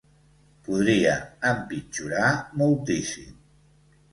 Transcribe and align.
Podria 0.67 1.11
empitjorar 1.49 2.33
moltíssim 2.63 3.31